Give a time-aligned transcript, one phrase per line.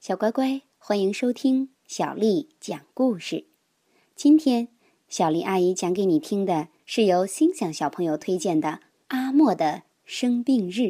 [0.00, 3.44] 小乖乖，欢迎收听小丽讲故事。
[4.14, 4.68] 今天，
[5.08, 8.68] 小丽阿姨讲给你听的是由心想小朋友推荐的
[9.08, 10.80] 《阿莫的生病日》。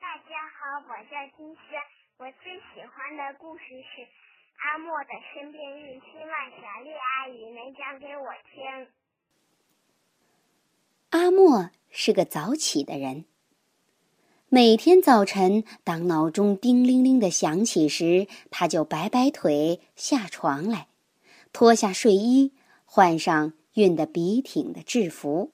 [0.00, 1.78] 大家好，我叫金轩，
[2.16, 3.62] 我最喜欢的故事
[3.94, 4.02] 是
[4.56, 8.88] 《阿莫的生病日》，希望小丽阿姨能讲给我听。
[11.10, 13.26] 阿莫是个早起的人。
[14.48, 20.86] 每天早晨，当闹钟叮铃铃的响起时，他就摆摆腿下床来，
[21.52, 22.52] 脱下睡衣，
[22.84, 25.50] 换上熨得笔挺的制服。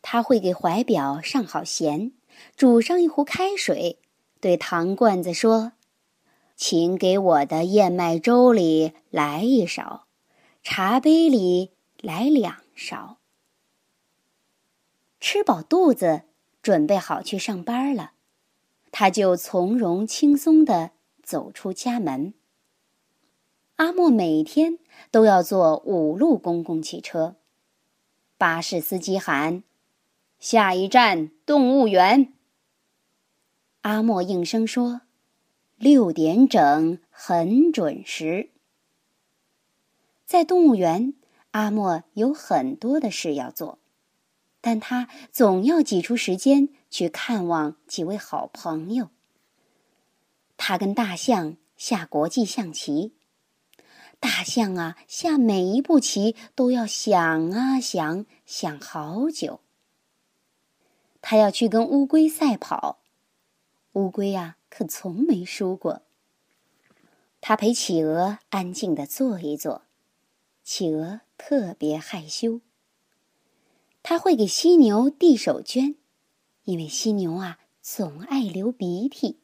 [0.00, 2.12] 他会给怀表上好弦，
[2.54, 3.98] 煮上一壶开水，
[4.40, 5.72] 对糖罐子说
[6.54, 10.06] ：“请给我的燕麦粥里来一勺，
[10.62, 13.18] 茶杯里来两勺。”
[15.18, 16.25] 吃饱肚子。
[16.66, 18.14] 准备好去上班了，
[18.90, 20.90] 他就从容轻松地
[21.22, 22.34] 走出家门。
[23.76, 24.80] 阿莫每天
[25.12, 27.36] 都要坐五路公共汽车，
[28.36, 29.62] 巴士司机喊
[30.40, 32.32] ：“下一站动物园。”
[33.82, 35.02] 阿莫应声说
[35.78, 38.50] ：“六点整，很准时。”
[40.26, 41.14] 在动物园，
[41.52, 43.78] 阿莫有很多的事要做。
[44.66, 49.10] 但他总要挤出时间去看望几位好朋友。
[50.56, 53.12] 他跟大象下国际象棋，
[54.18, 59.60] 大象啊，下每一步棋都要想啊想，想好久。
[61.22, 62.98] 他要去跟乌龟赛跑，
[63.92, 66.02] 乌龟呀，可从没输过。
[67.40, 69.82] 他陪企鹅安静的坐一坐，
[70.64, 72.60] 企鹅特别害羞。
[74.08, 75.96] 他会给犀牛递手绢，
[76.62, 79.40] 因为犀牛啊总爱流鼻涕。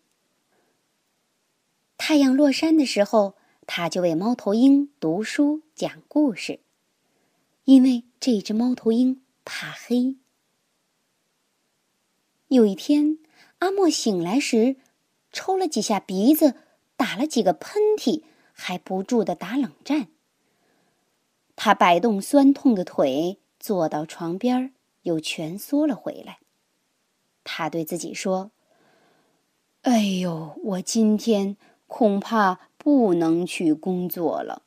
[1.99, 3.35] 太阳落山的时候，
[3.67, 6.61] 他就为猫头鹰读书讲故事，
[7.65, 10.15] 因为这只猫头鹰怕黑。
[12.47, 13.19] 有一天，
[13.59, 14.77] 阿莫醒来时，
[15.33, 16.55] 抽了几下鼻子，
[16.97, 18.23] 打了几个喷嚏，
[18.53, 20.07] 还不住的打冷战。
[21.57, 23.41] 他摆动酸痛的腿。
[23.63, 26.41] 坐到床边，又蜷缩了回来。
[27.45, 28.51] 他对自己说
[29.83, 31.57] ：“哎呦，我今天
[31.87, 34.63] 恐怕不能去工作了。”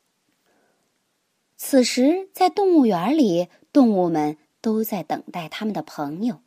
[1.58, 6.40] 此时，在动物园里，动物们都在等待他们的朋友。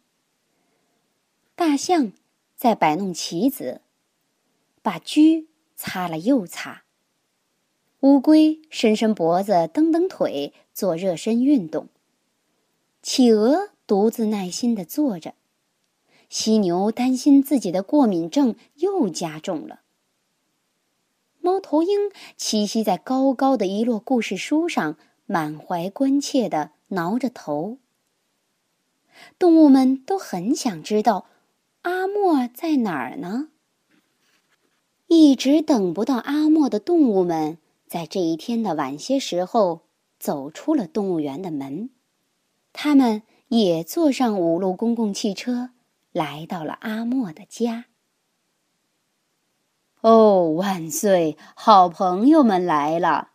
[1.55, 2.13] 大象
[2.55, 3.81] 在摆弄棋子，
[4.81, 6.81] 把驹擦了又擦。
[7.99, 11.89] 乌龟伸伸脖子，蹬蹬腿，做热身运动。
[13.01, 15.33] 企鹅独自耐心的坐着，
[16.29, 19.81] 犀牛担心自己的过敏症又加重了。
[21.39, 27.77] 猫头鹰栖息在高高的一摞故事书上，满怀关切的挠着头。
[29.39, 31.25] 动物们都很想知道
[31.83, 33.49] 阿莫在哪儿呢。
[35.07, 39.81] 一直等不到阿莫的动物们，在这一天的晚些时候
[40.19, 41.89] 走出了动物园的门。
[42.81, 45.71] 他们也坐上五路公共汽车，
[46.13, 47.87] 来到了阿莫的家。
[49.99, 51.37] 哦，万岁！
[51.55, 53.31] 好朋友们来了，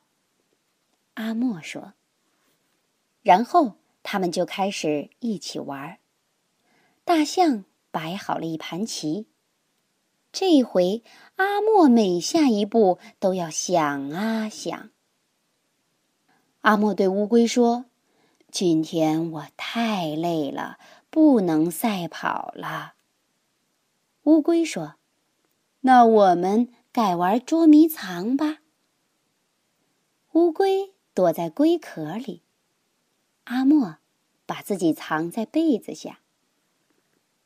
[1.12, 1.92] 阿莫说。
[3.20, 5.98] 然后他们就开始一起玩。
[7.04, 9.26] 大象摆好了一盘棋，
[10.32, 11.02] 这一回
[11.36, 14.88] 阿莫每下一步都要想啊想。
[16.62, 17.84] 阿莫对乌龟说。
[18.54, 20.78] 今天我太累了，
[21.10, 22.94] 不能赛跑了。
[24.22, 24.94] 乌龟说
[25.82, 28.58] ：“那我们改玩捉迷藏吧。”
[30.34, 32.42] 乌龟躲在龟壳里，
[33.42, 33.96] 阿莫
[34.46, 36.20] 把自己藏在被子下。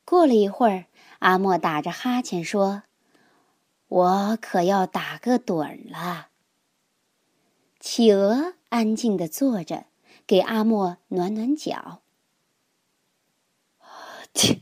[0.04, 0.84] 过了一会儿，
[1.20, 2.82] 阿莫打着哈欠说
[3.88, 6.28] ：“我可要打个盹儿了。”
[7.80, 9.86] 企鹅安静的坐着。
[10.28, 12.02] 给阿莫暖暖脚。
[14.34, 14.60] 切！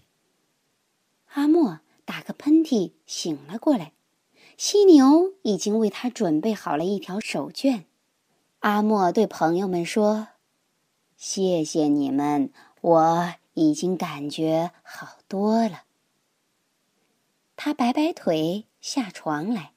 [1.33, 3.93] 阿莫打个喷嚏，醒了过来。
[4.57, 7.83] 犀牛已经为他准备好了一条手绢。
[8.61, 10.29] 阿莫对朋友们说
[11.19, 15.83] ：“谢谢你们，我已经感觉好多了。”
[17.57, 19.73] 他摆摆腿下床来，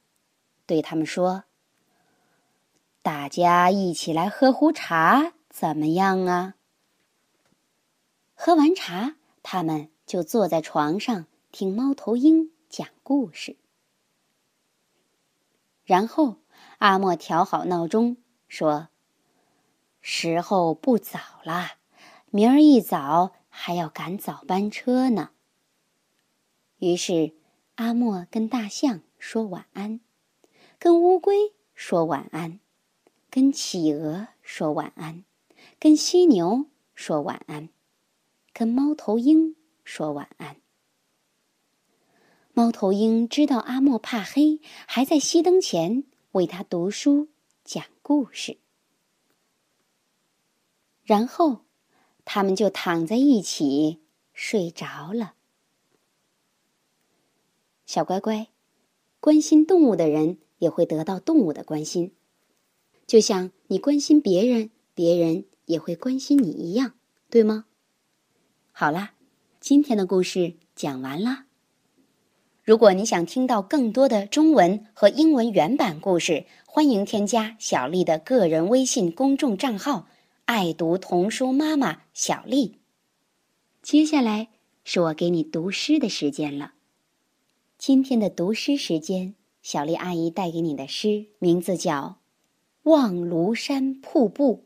[0.68, 1.46] 对他们说
[3.02, 6.56] ：“大家一起来喝壶茶。”怎么样啊？
[8.34, 13.58] 喝完茶，他们就坐在床上听猫头鹰讲故事。
[15.84, 16.38] 然后
[16.78, 18.16] 阿莫调好闹钟，
[18.48, 18.88] 说
[20.00, 21.72] ：“时候不早了，
[22.30, 25.32] 明儿一早还要赶早班车呢。”
[26.80, 27.34] 于是
[27.76, 30.00] 阿莫跟大象说晚安，
[30.80, 32.62] 跟乌龟说晚安，
[33.30, 35.26] 跟企鹅说晚安，
[35.80, 36.66] 跟犀牛
[36.96, 37.70] 说晚安，
[38.54, 40.58] 跟猫头鹰说晚安。
[42.54, 46.04] 猫头鹰知道阿莫怕黑，还在熄灯前
[46.34, 47.30] 为他读书
[47.64, 48.58] 讲故事。
[51.04, 51.62] 然后，
[52.26, 54.00] 他们就躺在一起
[54.34, 55.34] 睡着了。
[57.86, 58.50] 小乖乖，
[59.20, 62.14] 关心动物的人也会得到动物的关心，
[63.08, 66.94] 就像你关心别人，别人也会关心你一样，
[67.30, 67.66] 对吗？
[68.72, 69.14] 好啦，
[69.60, 71.46] 今天的故事讲完啦。
[72.64, 80.08] 如果你想听到更多的中文和英文原版故事，欢迎添加小丽的个人微信公众账号
[80.46, 82.80] “爱读童书妈妈小丽”。
[83.84, 84.48] 接下来
[84.84, 86.74] 是我给你读诗的时间了。
[87.78, 92.18] 今天的读诗时间，小丽阿姨带给你的诗名字叫
[92.90, 94.66] 《望庐山瀑布》，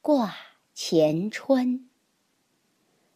[0.00, 0.34] 挂
[0.72, 1.88] 前川。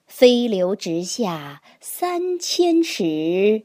[0.06, 3.64] 飞流直下三千尺。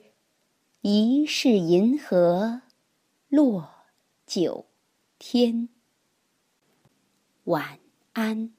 [0.81, 2.62] 疑是银河
[3.27, 3.69] 落
[4.25, 4.66] 九
[5.18, 5.68] 天。
[7.44, 7.80] 晚
[8.13, 8.58] 安。